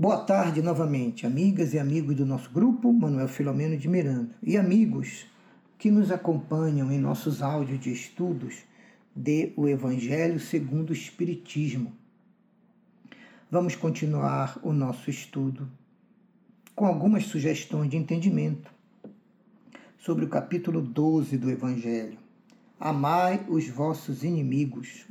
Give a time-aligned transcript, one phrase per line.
[0.00, 5.26] Boa tarde novamente, amigas e amigos do nosso grupo, Manuel Filomeno de Miranda, e amigos
[5.76, 8.60] que nos acompanham em nossos áudios de estudos
[9.14, 11.92] de O Evangelho segundo o Espiritismo.
[13.50, 15.68] Vamos continuar o nosso estudo
[16.74, 18.72] com algumas sugestões de entendimento
[19.98, 22.16] sobre o capítulo 12 do Evangelho.
[22.80, 25.04] Amai os vossos inimigos.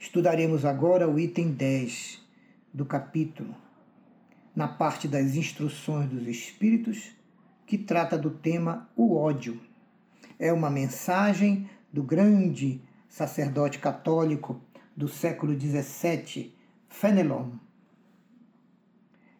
[0.00, 2.21] Estudaremos agora o item 10
[2.72, 3.54] do capítulo,
[4.54, 7.12] na parte das instruções dos Espíritos,
[7.66, 9.60] que trata do tema o ódio.
[10.38, 14.60] É uma mensagem do grande sacerdote católico
[14.96, 16.54] do século XVII,
[16.88, 17.50] Fenelon.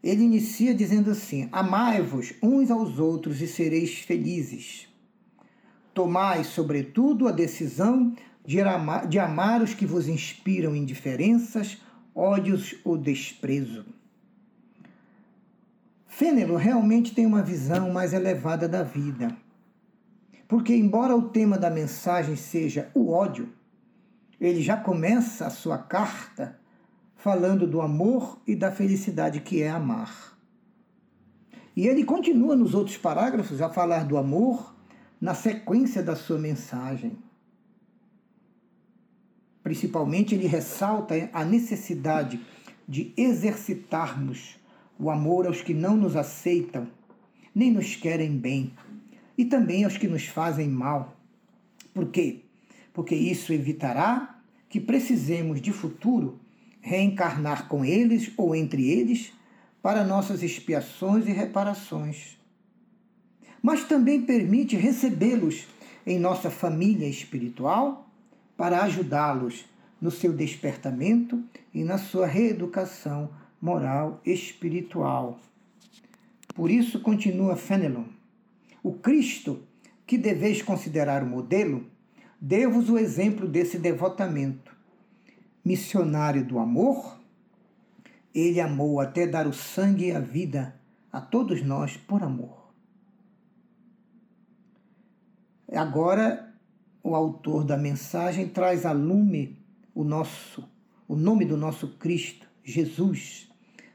[0.03, 4.89] Ele inicia dizendo assim: Amai-vos uns aos outros e sereis felizes.
[5.95, 8.15] Tomai, sobretudo, a decisão
[8.45, 11.79] de amar, de amar os que vos inspiram indiferenças,
[12.15, 13.85] ódios ou desprezo.
[16.07, 19.35] Fênelon realmente tem uma visão mais elevada da vida.
[20.47, 23.49] Porque, embora o tema da mensagem seja o ódio,
[24.39, 26.59] ele já começa a sua carta
[27.17, 30.37] falando do amor e da felicidade que é amar.
[31.75, 34.75] E ele continua nos outros parágrafos a falar do amor
[35.21, 37.17] na sequência da sua mensagem.
[39.63, 42.41] Principalmente, ele ressalta a necessidade
[42.89, 44.59] de exercitarmos
[44.99, 46.87] o amor aos que não nos aceitam,
[47.55, 48.73] nem nos querem bem,
[49.37, 51.17] e também aos que nos fazem mal.
[51.95, 52.41] Por quê?
[52.93, 54.39] Porque isso evitará
[54.69, 56.39] que precisemos de futuro
[56.81, 59.33] reencarnar com eles ou entre eles
[59.81, 62.39] para nossas expiações e reparações.
[63.63, 65.67] Mas também permite recebê-los
[66.07, 68.12] em nossa família espiritual
[68.57, 69.65] para ajudá-los
[70.01, 75.39] no seu despertamento e na sua reeducação moral espiritual.
[76.55, 78.05] Por isso, continua Fenelon,
[78.83, 79.63] o Cristo,
[80.07, 81.87] que deveis considerar o modelo,
[82.41, 84.75] dê-vos o exemplo desse devotamento.
[85.65, 87.19] Missionário do amor,
[88.35, 90.75] ele amou até dar o sangue e a vida
[91.13, 92.73] a todos nós por amor.
[95.73, 96.52] Agora
[97.03, 99.59] o autor da mensagem traz a lume
[99.95, 100.69] o nosso,
[101.09, 103.51] o nome do nosso Cristo, Jesus,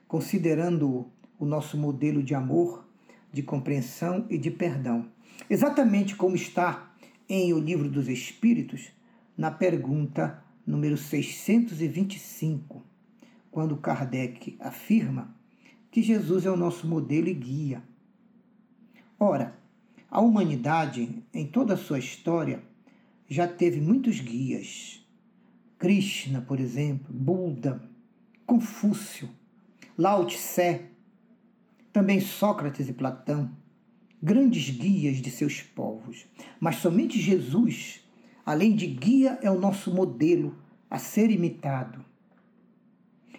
[0.08, 1.08] considerando
[1.40, 2.86] o nosso modelo de amor,
[3.32, 5.08] de compreensão e de perdão.
[5.50, 6.94] Exatamente como está
[7.30, 8.92] em O Livro dos Espíritos,
[9.38, 12.84] na pergunta número 625,
[13.50, 15.36] quando Kardec afirma
[15.90, 17.82] que Jesus é o nosso modelo e guia.
[19.20, 19.56] Ora,
[20.10, 22.62] a humanidade, em toda a sua história,
[23.28, 25.06] já teve muitos guias.
[25.78, 27.82] Krishna, por exemplo, Buda,
[28.46, 29.30] Confúcio,
[29.98, 30.82] Lao Tse,
[31.92, 33.52] também Sócrates e Platão,
[34.22, 36.26] grandes guias de seus povos.
[36.60, 38.02] Mas somente Jesus,
[38.46, 40.56] além de guia, é o nosso modelo
[40.90, 42.04] a ser imitado.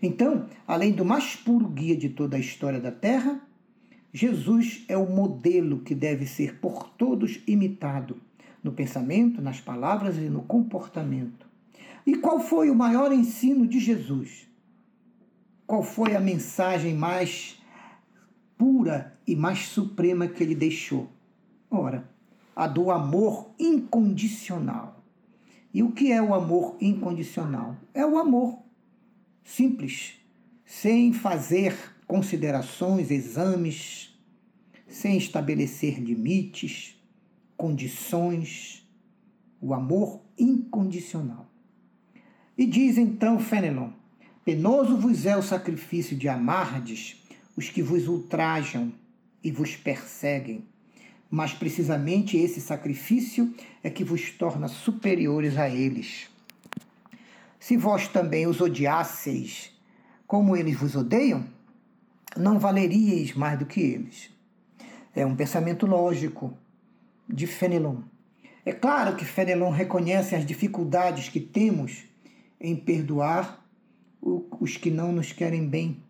[0.01, 3.41] Então, além do mais puro guia de toda a história da Terra,
[4.13, 8.21] Jesus é o modelo que deve ser por todos imitado
[8.69, 11.49] no pensamento, nas palavras e no comportamento.
[12.07, 14.47] E qual foi o maior ensino de Jesus?
[15.67, 17.61] Qual foi a mensagem mais
[18.59, 21.09] pura e mais suprema que ele deixou?
[21.71, 22.09] Ora,
[22.55, 25.03] a do amor incondicional.
[25.73, 27.77] E o que é o amor incondicional?
[27.95, 28.63] É o amor
[29.45, 30.15] simples,
[30.65, 31.75] sem fazer
[32.07, 34.19] considerações, exames,
[34.87, 36.98] sem estabelecer limites,
[37.59, 38.89] condições,
[39.61, 41.47] o amor incondicional.
[42.57, 43.91] E diz então Fenelon:
[44.45, 47.23] Penoso vos é o sacrifício de amardes
[47.57, 48.93] os que vos ultrajam
[49.43, 50.65] e vos perseguem,
[51.29, 53.53] mas precisamente esse sacrifício
[53.83, 56.31] é que vos torna superiores a eles.
[57.59, 59.77] Se vós também os odiasseis
[60.27, 61.45] como eles vos odeiam,
[62.37, 64.31] não valeríeis mais do que eles.
[65.15, 66.57] É um pensamento lógico,
[67.29, 68.03] de Fenelon.
[68.65, 72.05] É claro que Fenelon reconhece as dificuldades que temos
[72.61, 73.65] em perdoar
[74.21, 76.03] os que não nos querem bem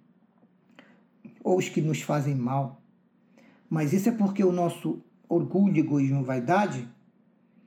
[1.43, 2.83] ou os que nos fazem mal.
[3.69, 6.89] Mas isso é porque o nosso orgulho, egoísmo e vaidade,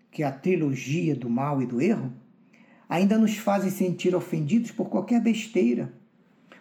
[0.09, 2.11] que é a trilogia do mal e do erro,
[2.89, 5.93] ainda nos fazem sentir ofendidos por qualquer besteira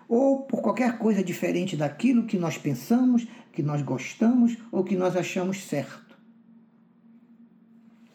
[0.08, 5.16] ou por qualquer coisa diferente daquilo que nós pensamos, que nós gostamos ou que nós
[5.16, 6.09] achamos certo.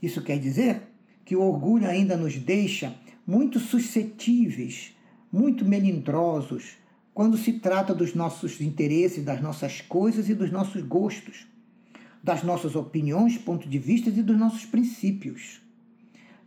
[0.01, 0.81] Isso quer dizer
[1.23, 2.95] que o orgulho ainda nos deixa
[3.25, 4.95] muito suscetíveis,
[5.31, 6.77] muito melindrosos
[7.13, 11.47] quando se trata dos nossos interesses, das nossas coisas e dos nossos gostos,
[12.21, 15.61] das nossas opiniões, pontos de vista e dos nossos princípios.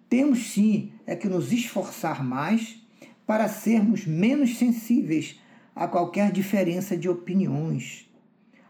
[0.08, 2.76] Temos sim é que nos esforçar mais
[3.26, 5.40] para sermos menos sensíveis
[5.74, 8.10] a qualquer diferença de opiniões,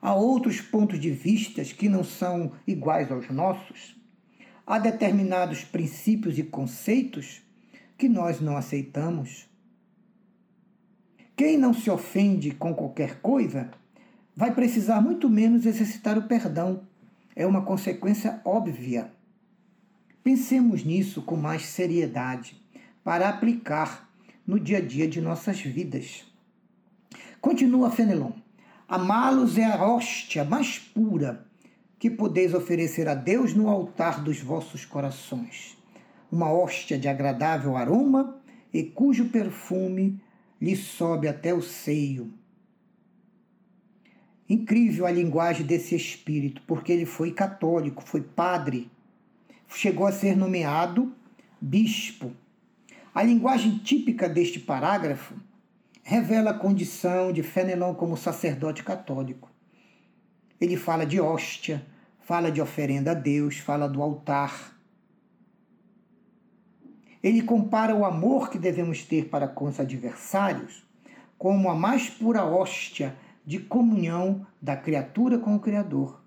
[0.00, 3.97] a outros pontos de vista que não são iguais aos nossos,
[4.68, 7.40] a determinados princípios e conceitos
[7.96, 9.48] que nós não aceitamos.
[11.34, 13.70] Quem não se ofende com qualquer coisa
[14.36, 16.82] vai precisar muito menos exercitar o perdão.
[17.34, 19.10] É uma consequência óbvia.
[20.22, 22.62] Pensemos nisso com mais seriedade
[23.02, 24.12] para aplicar
[24.46, 26.26] no dia a dia de nossas vidas.
[27.40, 28.32] Continua Fenelon.
[28.86, 31.47] Amá-los é a hóstia mais pura
[31.98, 35.76] que podeis oferecer a Deus no altar dos vossos corações.
[36.30, 38.38] Uma hóstia de agradável aroma
[38.72, 40.20] e cujo perfume
[40.60, 42.32] lhe sobe até o seio.
[44.48, 48.90] Incrível a linguagem desse espírito, porque ele foi católico, foi padre,
[49.68, 51.12] chegou a ser nomeado
[51.60, 52.32] bispo.
[53.14, 55.34] A linguagem típica deste parágrafo
[56.02, 59.50] revela a condição de Fenelon como sacerdote católico.
[60.60, 61.86] Ele fala de hóstia,
[62.20, 64.78] fala de oferenda a Deus, fala do altar
[67.22, 70.86] ele compara o amor que devemos ter para com os adversários
[71.36, 76.20] como a mais pura hóstia de comunhão da criatura com o Criador.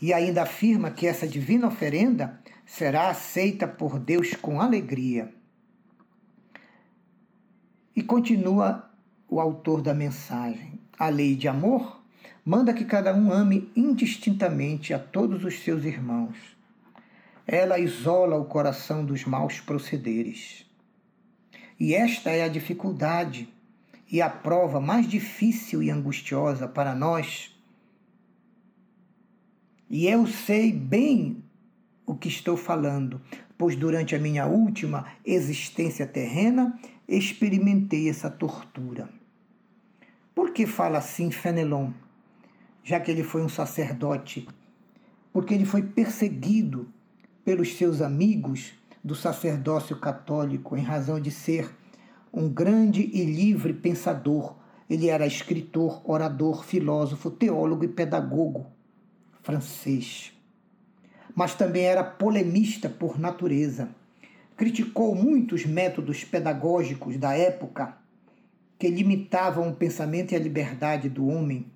[0.00, 5.32] E ainda afirma que essa divina oferenda será aceita por Deus com alegria.
[7.96, 8.90] E continua
[9.28, 11.97] o autor da mensagem: a lei de amor
[12.48, 16.34] manda que cada um ame indistintamente a todos os seus irmãos
[17.46, 20.66] ela isola o coração dos maus procederes.
[21.80, 23.48] E esta é a dificuldade
[24.10, 27.54] e a prova mais difícil e angustiosa para nós.
[29.88, 31.42] E eu sei bem
[32.04, 33.18] o que estou falando,
[33.56, 39.08] pois durante a minha última existência terrena experimentei essa tortura.
[40.34, 41.92] Por que fala assim Fenelon?
[42.88, 44.48] Já que ele foi um sacerdote,
[45.30, 46.88] porque ele foi perseguido
[47.44, 48.72] pelos seus amigos
[49.04, 51.70] do sacerdócio católico em razão de ser
[52.32, 54.56] um grande e livre pensador.
[54.88, 58.64] Ele era escritor, orador, filósofo, teólogo e pedagogo
[59.42, 60.32] francês.
[61.34, 63.90] Mas também era polemista por natureza.
[64.56, 67.98] Criticou muitos métodos pedagógicos da época
[68.78, 71.70] que limitavam o pensamento e a liberdade do homem.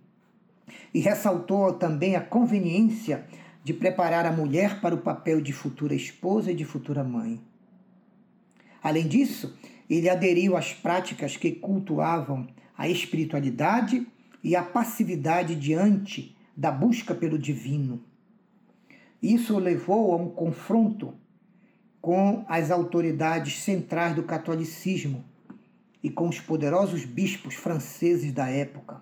[0.92, 3.26] E ressaltou também a conveniência
[3.64, 7.40] de preparar a mulher para o papel de futura esposa e de futura mãe.
[8.82, 9.56] Além disso,
[9.88, 14.06] ele aderiu às práticas que cultuavam a espiritualidade
[14.42, 18.02] e a passividade diante da busca pelo divino.
[19.22, 21.14] Isso levou a um confronto
[22.00, 25.24] com as autoridades centrais do catolicismo
[26.02, 29.00] e com os poderosos bispos franceses da época.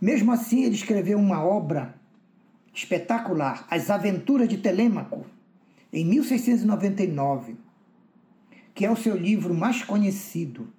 [0.00, 1.94] Mesmo assim, ele escreveu uma obra
[2.72, 5.26] espetacular As Aventuras de Telêmaco,
[5.92, 7.56] em 1699,
[8.74, 10.72] que é o seu livro mais conhecido.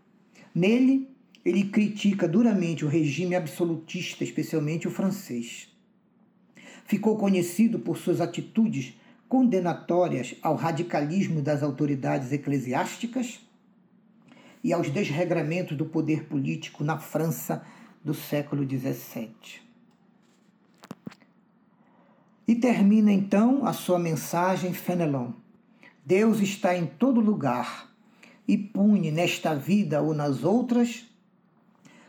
[0.56, 1.10] Nele,
[1.44, 5.68] ele critica duramente o regime absolutista, especialmente o francês.
[6.86, 13.40] Ficou conhecido por suas atitudes condenatórias ao radicalismo das autoridades eclesiásticas
[14.64, 17.64] e aos desregramentos do poder político na França
[18.04, 19.62] do século XVII.
[22.48, 25.32] E termina então a sua mensagem Fenelon.
[26.06, 27.94] Deus está em todo lugar
[28.48, 31.06] e pune nesta vida ou nas outras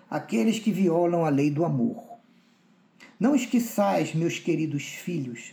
[0.09, 2.19] aqueles que violam a lei do amor.
[3.19, 5.53] Não esqueçais, meus queridos filhos,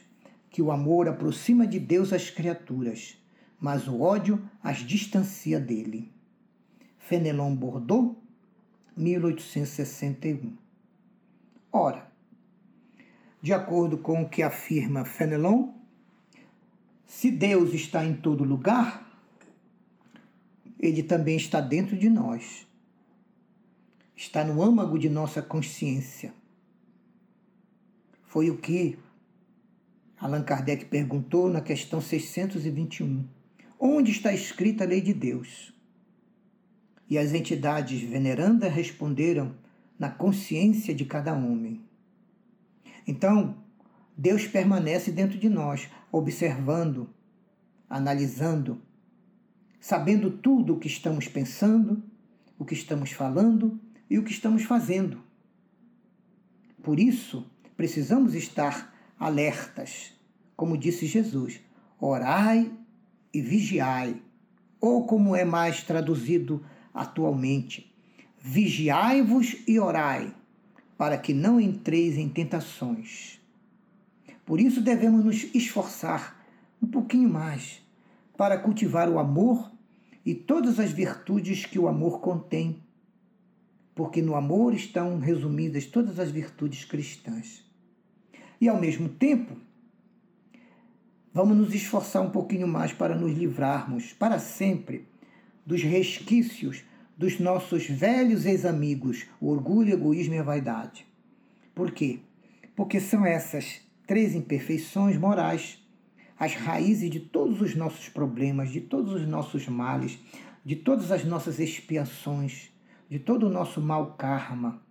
[0.50, 3.17] que o amor aproxima de Deus as criaturas,
[3.60, 6.10] mas o ódio as distancia dele.
[6.98, 8.15] Fenelon Bordeaux,
[8.98, 10.58] 1861.
[11.72, 12.12] Ora,
[13.42, 15.70] de acordo com o que afirma Fenelon,
[17.06, 19.08] se Deus está em todo lugar,
[20.80, 22.68] ele também está dentro de nós.
[24.16, 26.34] Está no âmago de nossa consciência.
[28.24, 28.98] Foi o que
[30.20, 33.25] Allan Kardec perguntou na questão 621.
[33.80, 35.74] Onde está escrita a lei de Deus?
[37.10, 39.56] E as entidades venerandas responderam
[39.98, 41.82] na consciência de cada homem.
[43.08, 43.56] Então,
[44.16, 47.10] Deus permanece dentro de nós, observando,
[47.90, 48.82] analisando,
[49.80, 52.04] sabendo tudo o que estamos pensando,
[52.60, 55.22] o que estamos falando e o que estamos fazendo.
[56.82, 57.46] Por isso,
[57.76, 60.14] precisamos estar alertas,
[60.56, 61.60] como disse Jesus:
[62.00, 62.72] orai
[63.34, 64.22] e vigiai,
[64.80, 66.66] ou como é mais traduzido
[66.98, 67.94] atualmente,
[68.39, 70.34] vigiai-vos e orai,
[70.98, 73.39] para que não entreis em tentações.
[74.46, 76.44] Por isso devemos nos esforçar
[76.82, 77.82] um pouquinho mais
[78.36, 79.72] para cultivar o amor
[80.25, 82.82] e todas as virtudes que o amor contém,
[83.94, 87.63] porque no amor estão resumidas todas as virtudes cristãs.
[88.60, 89.56] E ao mesmo tempo,
[91.34, 95.08] vamos nos esforçar um pouquinho mais para nos livrarmos para sempre
[95.67, 96.83] dos resquícios
[97.17, 101.05] dos nossos velhos ex-amigos, o orgulho, egoísmo e a vaidade.
[101.75, 102.19] Por quê?
[102.74, 105.83] Porque são essas três imperfeições morais
[106.39, 110.17] as raízes de todos os nossos problemas, de todos os nossos males,
[110.63, 112.69] de todas as nossas expiações,
[113.09, 114.81] de todo o nosso mau karma.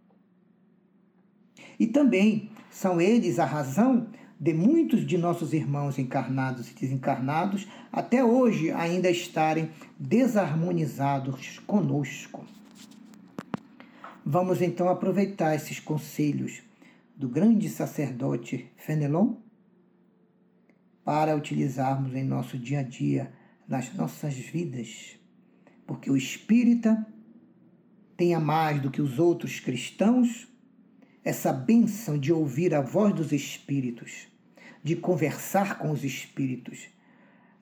[1.78, 8.22] E também são eles a razão de muitos de nossos irmãos encarnados e desencarnados até
[8.24, 12.44] hoje ainda estarem desarmonizados conosco.
[14.24, 16.62] Vamos então aproveitar esses conselhos
[17.16, 19.36] do grande sacerdote Fenelon
[21.04, 23.32] para utilizarmos em nosso dia a dia,
[23.66, 25.16] nas nossas vidas.
[25.86, 27.06] Porque o espírita
[28.16, 30.48] tenha mais do que os outros cristãos
[31.26, 34.28] essa bênção de ouvir a voz dos espíritos,
[34.80, 36.86] de conversar com os espíritos,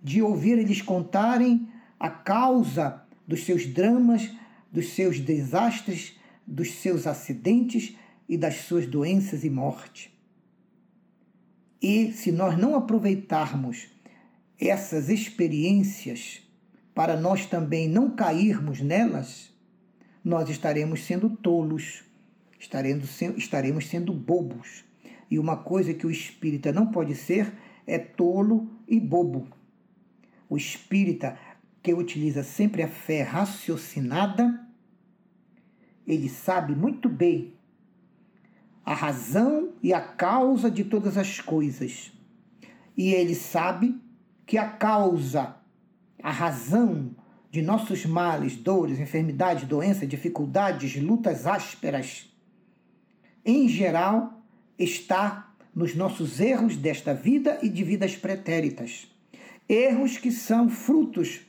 [0.02, 1.66] de ouvir eles contarem
[1.98, 4.30] a causa dos seus dramas,
[4.70, 7.96] dos seus desastres, dos seus acidentes
[8.28, 10.12] e das suas doenças e morte.
[11.80, 13.88] E se nós não aproveitarmos
[14.60, 16.42] essas experiências
[16.94, 19.50] para nós também não cairmos nelas,
[20.22, 22.04] nós estaremos sendo tolos
[23.36, 24.84] estaremos sendo bobos.
[25.30, 27.52] E uma coisa que o espírita não pode ser
[27.86, 29.48] é tolo e bobo.
[30.48, 31.38] O espírita
[31.82, 34.66] que utiliza sempre a fé raciocinada,
[36.06, 37.54] ele sabe muito bem
[38.84, 42.12] a razão e a causa de todas as coisas.
[42.96, 44.00] E ele sabe
[44.46, 45.56] que a causa,
[46.22, 47.10] a razão
[47.50, 52.33] de nossos males, dores, enfermidades, doenças, dificuldades, lutas ásperas,
[53.44, 54.42] em geral,
[54.78, 59.06] está nos nossos erros desta vida e de vidas pretéritas.
[59.68, 61.40] Erros que são frutos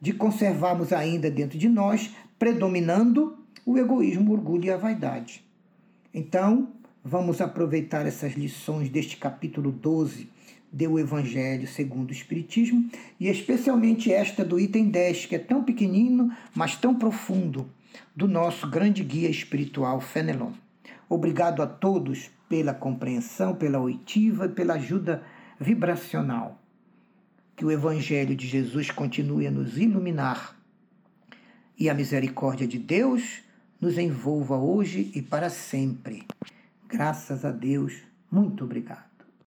[0.00, 5.44] de conservarmos ainda dentro de nós, predominando o egoísmo, o orgulho e a vaidade.
[6.12, 6.68] Então,
[7.04, 10.28] vamos aproveitar essas lições deste capítulo 12
[10.72, 12.88] do Evangelho segundo o Espiritismo,
[13.20, 17.68] e especialmente esta do item 10, que é tão pequenino, mas tão profundo,
[18.16, 20.52] do nosso grande guia espiritual Fenelon.
[21.12, 25.22] Obrigado a todos pela compreensão, pela oitiva e pela ajuda
[25.60, 26.58] vibracional.
[27.54, 30.56] Que o Evangelho de Jesus continue a nos iluminar
[31.78, 33.42] e a misericórdia de Deus
[33.78, 36.26] nos envolva hoje e para sempre.
[36.88, 37.92] Graças a Deus,
[38.30, 39.11] muito obrigado.